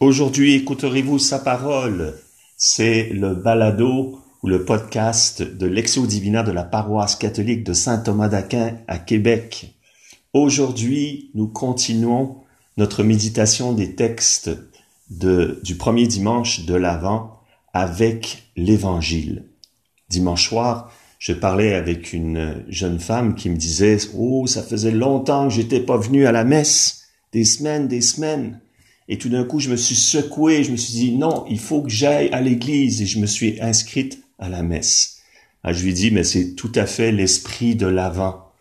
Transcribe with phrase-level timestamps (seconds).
[0.00, 2.14] Aujourd'hui, écouterez-vous sa parole.
[2.56, 7.98] C'est le balado ou le podcast de l'Exo Divina de la paroisse catholique de Saint
[7.98, 9.74] Thomas d'Aquin à Québec.
[10.32, 12.36] Aujourd'hui, nous continuons
[12.78, 14.50] notre méditation des textes
[15.10, 17.38] du premier dimanche de l'Avent
[17.74, 19.44] avec l'Évangile.
[20.08, 25.48] Dimanche soir, je parlais avec une jeune femme qui me disait Oh, ça faisait longtemps
[25.48, 28.62] que j'étais pas venu à la messe, des semaines, des semaines.
[29.10, 31.82] Et tout d'un coup, je me suis secoué, je me suis dit non, il faut
[31.82, 35.18] que j'aille à l'église et je me suis inscrite à la messe.
[35.64, 38.52] Ah, je lui dis mais c'est tout à fait l'esprit de l'avant.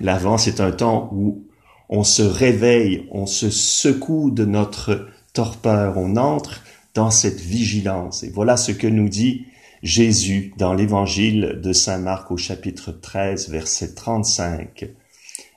[0.00, 1.44] L'avant, c'est un temps où
[1.88, 6.64] on se réveille, on se secoue de notre torpeur, on entre
[6.94, 8.24] dans cette vigilance.
[8.24, 9.46] Et voilà ce que nous dit
[9.84, 14.84] Jésus dans l'évangile de Saint Marc au chapitre 13, verset 35.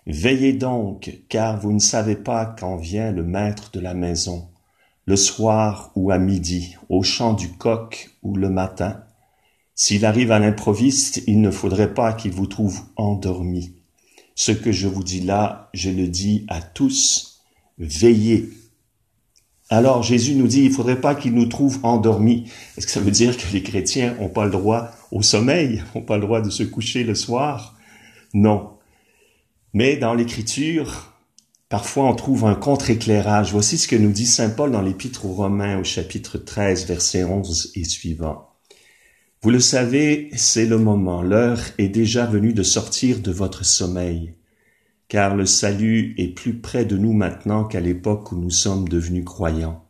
[0.10, 4.48] Veillez donc, car vous ne savez pas quand vient le maître de la maison,
[5.06, 9.04] le soir ou à midi, au chant du coq ou le matin.
[9.76, 13.76] S'il arrive à l'improviste, il ne faudrait pas qu'il vous trouve endormi.
[14.34, 17.42] Ce que je vous dis là, je le dis à tous,
[17.78, 18.50] veillez.
[19.70, 22.50] Alors Jésus nous dit, il faudrait pas qu'il nous trouve endormis.
[22.78, 26.02] Est-ce que ça veut dire que les chrétiens n'ont pas le droit au sommeil, n'ont
[26.02, 27.76] pas le droit de se coucher le soir?
[28.34, 28.77] Non.
[29.74, 31.14] Mais dans l'Écriture,
[31.70, 33.52] parfois on trouve un contre-éclairage.
[33.52, 37.24] Voici ce que nous dit Saint Paul dans l'Épître aux Romains au chapitre 13, verset
[37.24, 38.50] 11 et suivant.
[39.42, 44.34] Vous le savez, c'est le moment, l'heure est déjà venue de sortir de votre sommeil
[45.08, 49.26] car le salut est plus près de nous maintenant qu'à l'époque où nous sommes devenus
[49.26, 49.86] croyants.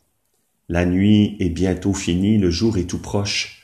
[0.70, 3.64] La nuit est bientôt finie, le jour est tout proche.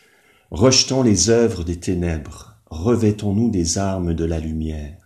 [0.52, 5.03] Rejetons les œuvres des ténèbres, revêtons-nous des armes de la lumière.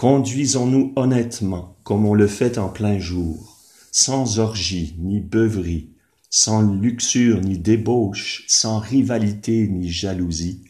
[0.00, 3.58] Conduisons-nous honnêtement, comme on le fait en plein jour,
[3.92, 5.90] sans orgie ni beuverie,
[6.30, 10.64] sans luxure ni débauche, sans rivalité ni jalousie,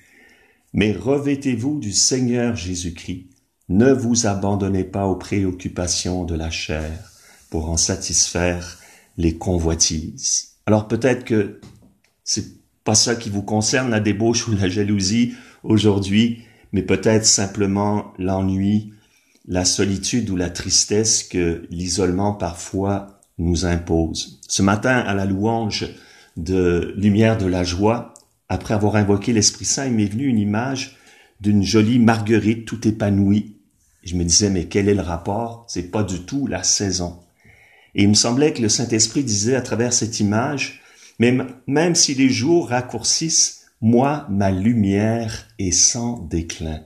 [0.73, 3.29] mais revêtez-vous du Seigneur Jésus-Christ,
[3.69, 7.13] ne vous abandonnez pas aux préoccupations de la chair
[7.51, 8.81] pour en satisfaire
[9.17, 10.57] les convoitises.
[10.67, 11.61] Alors peut-être que
[12.25, 18.13] c'est pas ça qui vous concerne, la débauche ou la jalousie aujourd'hui, mais peut-être simplement
[18.19, 18.93] l'ennui,
[19.51, 24.41] la solitude ou la tristesse que l'isolement parfois nous impose.
[24.49, 25.91] Ce matin, à la louange
[26.39, 28.15] de Lumière de la joie,
[28.49, 30.97] après avoir invoqué l'Esprit Saint, il m'est venu une image
[31.43, 33.61] d'une jolie marguerite tout épanouie
[34.03, 35.67] je me disais, mais quel est le rapport?
[35.69, 37.19] C'est pas du tout la saison.
[37.95, 40.81] Et il me semblait que le Saint-Esprit disait à travers cette image,
[41.19, 46.83] même, même si les jours raccourcissent, moi, ma lumière est sans déclin.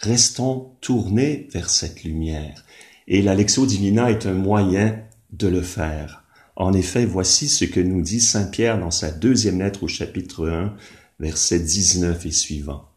[0.00, 2.64] Restons tournés vers cette lumière.
[3.08, 4.96] Et la Lexo Divina est un moyen
[5.32, 6.22] de le faire.
[6.54, 10.48] En effet, voici ce que nous dit Saint Pierre dans sa deuxième lettre au chapitre
[10.48, 10.74] 1,
[11.18, 12.88] verset 19 et suivant.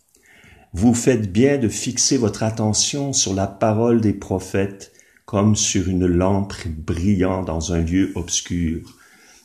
[0.74, 4.92] Vous faites bien de fixer votre attention sur la parole des prophètes
[5.26, 8.98] comme sur une lampe brillant dans un lieu obscur,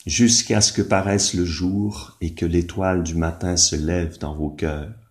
[0.06, 4.50] jusqu'à ce que paraisse le jour et que l'étoile du matin se lève dans vos
[4.50, 5.05] cœurs.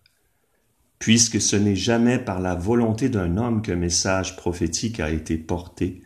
[0.98, 6.02] Puisque ce n'est jamais par la volonté d'un homme qu'un message prophétique a été porté,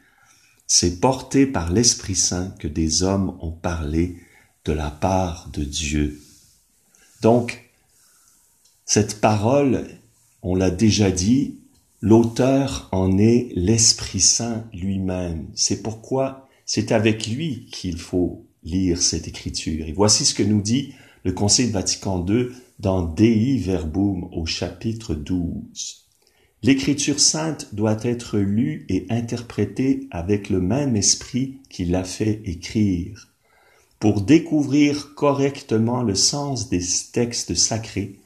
[0.66, 4.16] c'est porté par l'Esprit Saint que des hommes ont parlé
[4.64, 6.20] de la part de Dieu.
[7.22, 7.70] Donc,
[8.84, 9.86] cette parole
[10.42, 11.58] on l'a déjà dit,
[12.00, 15.46] l'auteur en est l'Esprit Saint lui-même.
[15.54, 19.86] C'est pourquoi c'est avec lui qu'il faut lire cette écriture.
[19.86, 22.48] Et voici ce que nous dit le Conseil Vatican II
[22.80, 26.06] dans Dei Verbum au chapitre 12.
[26.62, 33.28] L'écriture sainte doit être lue et interprétée avec le même esprit qui l'a fait écrire.
[33.98, 36.82] Pour découvrir correctement le sens des
[37.12, 38.18] textes sacrés,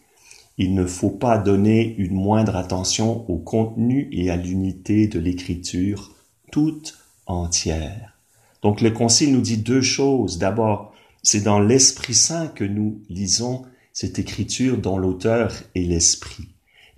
[0.56, 6.14] il ne faut pas donner une moindre attention au contenu et à l'unité de l'écriture
[6.52, 8.16] toute entière.
[8.62, 10.38] Donc le Concile nous dit deux choses.
[10.38, 10.94] D'abord,
[11.24, 13.64] c'est dans l'Esprit Saint que nous lisons
[13.94, 16.48] cette écriture dont l'auteur est l'Esprit,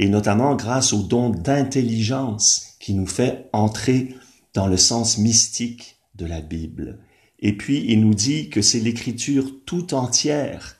[0.00, 4.14] et notamment grâce au don d'intelligence qui nous fait entrer
[4.54, 6.98] dans le sens mystique de la Bible.
[7.38, 10.76] Et puis il nous dit que c'est l'écriture tout entière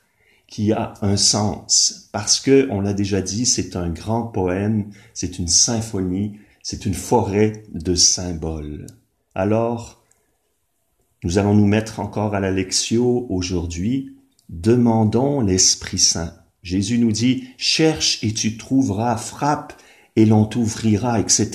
[0.48, 5.38] qui a un sens parce que on l'a déjà dit, c'est un grand poème, c'est
[5.38, 8.86] une symphonie, c'est une forêt de symboles.
[9.34, 10.02] Alors,
[11.24, 14.15] nous allons nous mettre encore à la lectio aujourd'hui.
[14.48, 16.34] Demandons l'Esprit Saint.
[16.62, 19.74] Jésus nous dit, cherche et tu trouveras, frappe
[20.16, 21.50] et l'on t'ouvrira, etc.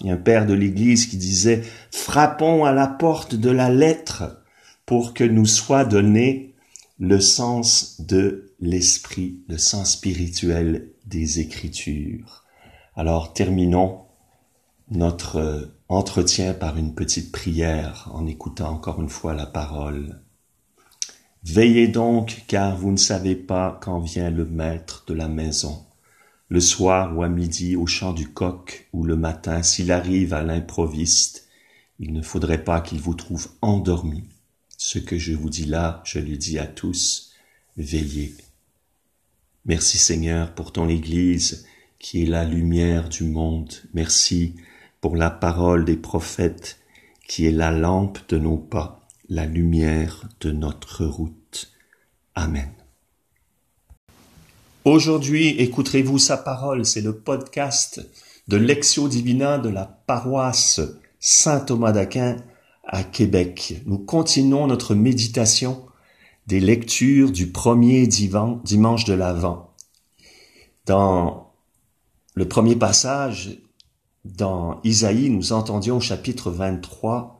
[0.00, 3.70] Il y a un père de l'Église qui disait, frappons à la porte de la
[3.70, 4.42] lettre
[4.86, 6.54] pour que nous soit donné
[6.98, 12.44] le sens de l'esprit, le sens spirituel des Écritures.
[12.94, 14.06] Alors terminons
[14.90, 20.22] notre euh, entretien par une petite prière en écoutant encore une fois la parole.
[21.48, 25.84] Veillez donc, car vous ne savez pas quand vient le maître de la maison,
[26.48, 30.42] le soir ou à midi au chant du coq ou le matin, s'il arrive à
[30.42, 31.46] l'improviste,
[32.00, 34.24] il ne faudrait pas qu'il vous trouve endormi.
[34.76, 37.32] Ce que je vous dis là, je le dis à tous,
[37.76, 38.34] veillez.
[39.66, 41.64] Merci Seigneur pour ton Église
[42.00, 43.72] qui est la lumière du monde.
[43.94, 44.56] Merci
[45.00, 46.80] pour la parole des prophètes
[47.28, 51.72] qui est la lampe de nos pas, la lumière de notre route.
[52.34, 52.70] Amen.
[54.84, 58.08] Aujourd'hui, écouterez-vous sa parole, c'est le podcast
[58.46, 60.80] de l'Exio Divina de la paroisse
[61.18, 62.36] Saint Thomas d'Aquin
[62.84, 63.82] à Québec.
[63.86, 65.84] Nous continuons notre méditation
[66.46, 69.74] des lectures du premier dimanche de l'Avent.
[70.86, 71.52] Dans
[72.34, 73.58] le premier passage,
[74.24, 77.35] dans Isaïe, nous entendions au chapitre 23,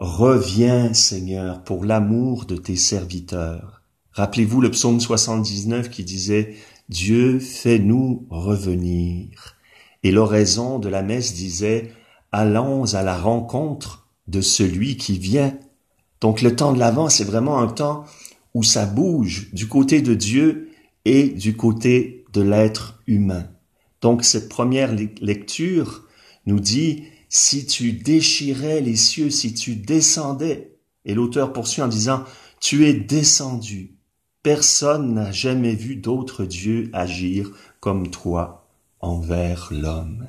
[0.00, 3.82] Reviens Seigneur pour l'amour de tes serviteurs.
[4.12, 6.54] Rappelez-vous le psaume 79 qui disait,
[6.88, 9.58] Dieu fais-nous revenir.
[10.02, 11.92] Et l'oraison de la messe disait,
[12.32, 15.54] Allons à la rencontre de celui qui vient.
[16.22, 18.06] Donc le temps de l'avant, c'est vraiment un temps
[18.54, 20.70] où ça bouge du côté de Dieu
[21.04, 23.48] et du côté de l'être humain.
[24.00, 26.06] Donc cette première lecture
[26.46, 32.24] nous dit, si tu déchirais les cieux, si tu descendais, et l'auteur poursuit en disant,
[32.60, 33.94] tu es descendu,
[34.42, 38.68] personne n'a jamais vu d'autre Dieu agir comme toi
[38.98, 40.26] envers l'homme.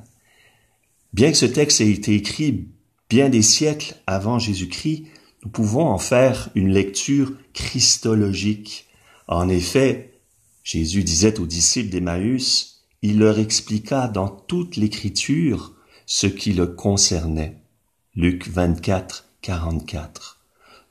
[1.12, 2.70] Bien que ce texte ait été écrit
[3.10, 5.08] bien des siècles avant Jésus-Christ,
[5.44, 8.86] nous pouvons en faire une lecture christologique.
[9.28, 10.22] En effet,
[10.64, 15.74] Jésus disait aux disciples d'Emmaüs, il leur expliqua dans toute l'écriture
[16.14, 17.56] ce qui le concernait.
[18.16, 20.44] Luc 24, 44.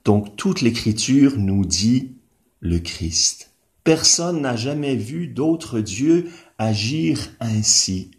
[0.07, 2.13] Donc toute l'écriture nous dit
[2.61, 3.51] le Christ.
[3.85, 8.13] Personne n'a jamais vu d'autre Dieu agir ainsi.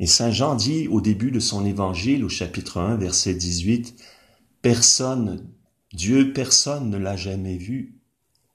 [0.00, 3.94] Et Saint Jean dit au début de son évangile au chapitre 1 verset 18,
[4.60, 5.46] Personne,
[5.92, 8.00] Dieu personne ne l'a jamais vu.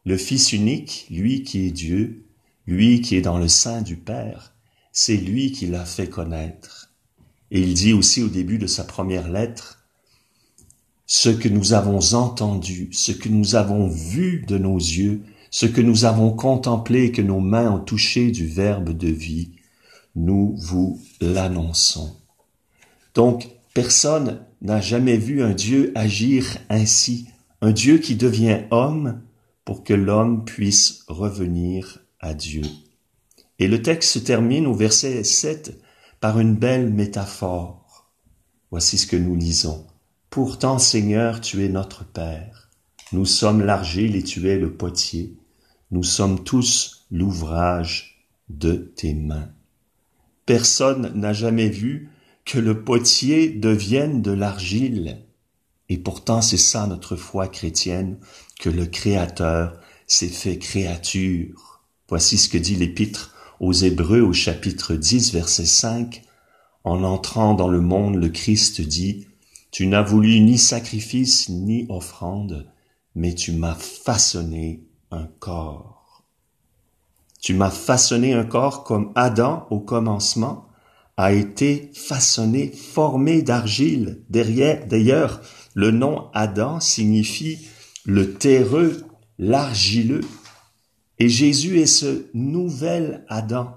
[0.03, 2.25] Le Fils unique, lui qui est Dieu,
[2.67, 4.53] lui qui est dans le sein du Père,
[4.91, 6.88] c'est lui qui l'a fait connaître.
[7.51, 9.79] Et il dit aussi au début de sa première lettre,
[11.05, 15.81] ce que nous avons entendu, ce que nous avons vu de nos yeux, ce que
[15.81, 19.49] nous avons contemplé et que nos mains ont touché du Verbe de vie,
[20.15, 22.15] nous vous l'annonçons.
[23.15, 27.27] Donc, personne n'a jamais vu un Dieu agir ainsi,
[27.61, 29.21] un Dieu qui devient homme
[29.65, 32.63] pour que l'homme puisse revenir à Dieu.
[33.57, 35.79] Et le texte se termine au verset 7
[36.19, 38.09] par une belle métaphore.
[38.71, 39.85] Voici ce que nous lisons.
[40.29, 42.69] Pourtant, Seigneur, tu es notre Père.
[43.11, 45.35] Nous sommes l'argile et tu es le potier.
[45.91, 49.49] Nous sommes tous l'ouvrage de tes mains.
[50.45, 52.09] Personne n'a jamais vu
[52.45, 55.19] que le potier devienne de l'argile.
[55.87, 58.17] Et pourtant c'est ça notre foi chrétienne,
[58.59, 61.81] que le Créateur s'est fait créature.
[62.07, 66.21] Voici ce que dit l'Épître aux Hébreux au chapitre 10 verset 5.
[66.83, 69.27] En entrant dans le monde, le Christ dit,
[69.71, 72.71] Tu n'as voulu ni sacrifice ni offrande,
[73.15, 76.23] mais tu m'as façonné un corps.
[77.41, 80.69] Tu m'as façonné un corps comme Adam au commencement
[81.19, 84.21] a été façonné, formé d'argile.
[84.29, 85.41] Derrière, d'ailleurs,
[85.73, 87.67] le nom Adam signifie
[88.05, 89.03] le terreux,
[89.37, 90.21] l'argileux.
[91.19, 93.75] Et Jésus est ce nouvel Adam,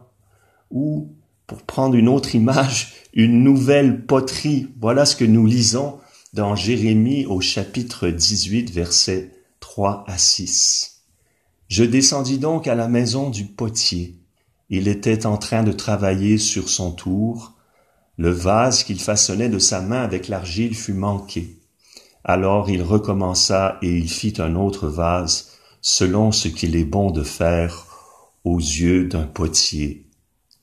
[0.70, 1.08] ou,
[1.46, 4.68] pour prendre une autre image, une nouvelle poterie.
[4.80, 5.98] Voilà ce que nous lisons
[6.32, 11.02] dans Jérémie au chapitre 18, versets 3 à 6.
[11.68, 14.16] Je descendis donc à la maison du potier.
[14.70, 17.54] Il était en train de travailler sur son tour.
[18.18, 21.58] Le vase qu'il façonnait de sa main avec l'argile fut manqué.
[22.24, 25.51] Alors il recommença et il fit un autre vase,
[25.82, 27.86] selon ce qu'il est bon de faire
[28.44, 30.06] aux yeux d'un potier.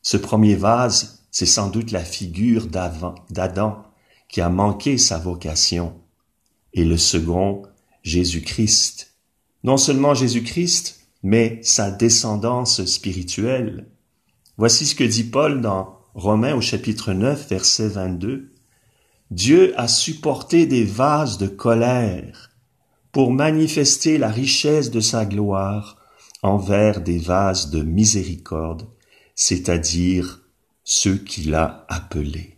[0.01, 3.83] Ce premier vase, c'est sans doute la figure d'Adam
[4.29, 5.93] qui a manqué sa vocation,
[6.73, 7.63] et le second,
[8.03, 9.13] Jésus-Christ.
[9.63, 13.87] Non seulement Jésus-Christ, mais sa descendance spirituelle.
[14.57, 18.53] Voici ce que dit Paul dans Romains au chapitre 9, verset 22.
[19.31, 22.48] Dieu a supporté des vases de colère
[23.11, 25.97] pour manifester la richesse de sa gloire
[26.41, 28.87] envers des vases de miséricorde,
[29.35, 30.41] c'est-à-dire
[30.83, 32.57] ceux qu'il a appelés.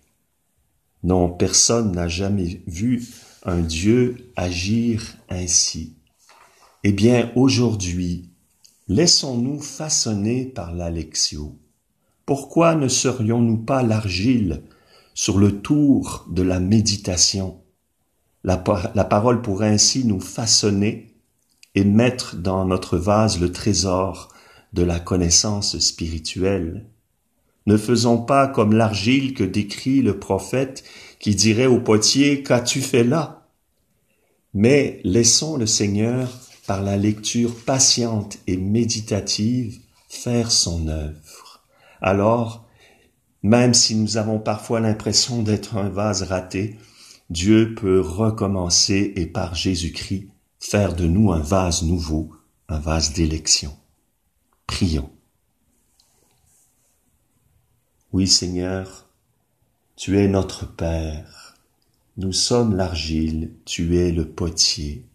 [1.04, 3.08] Non, personne n'a jamais vu
[3.44, 5.96] un Dieu agir ainsi.
[6.84, 8.30] Eh bien, aujourd'hui,
[8.88, 11.58] laissons-nous façonner par l'Alexio.
[12.26, 14.64] Pourquoi ne serions-nous pas l'argile
[15.14, 17.61] sur le tour de la méditation?
[18.44, 21.14] La, parole pourrait ainsi nous façonner
[21.76, 24.30] et mettre dans notre vase le trésor
[24.74, 26.86] de la connaissance spirituelle.
[27.68, 30.84] Ne faisons pas comme l'argile que décrit le prophète
[31.20, 33.48] qui dirait au potier Qu'as-tu fait là?
[34.54, 36.30] Mais laissons le Seigneur,
[36.68, 39.80] par la lecture patiente et méditative,
[40.10, 41.62] faire son œuvre.
[42.02, 42.68] Alors,
[43.44, 46.78] même si nous avons parfois l'impression d'être un vase raté,
[47.32, 50.28] Dieu peut recommencer et par Jésus-Christ
[50.60, 52.36] faire de nous un vase nouveau,
[52.68, 53.74] un vase d'élection.
[54.68, 55.10] Prions.
[58.12, 59.08] Oui Seigneur,
[59.96, 61.56] tu es notre Père,
[62.18, 65.06] nous sommes l'argile, tu es le potier.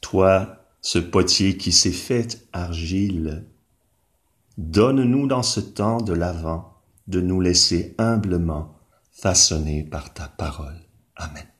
[0.00, 3.44] Toi, ce potier qui s'est fait argile,
[4.58, 6.74] donne-nous dans ce temps de l'avant
[7.06, 8.74] de nous laisser humblement
[9.14, 10.80] façonné par ta parole.
[11.16, 11.53] Amen.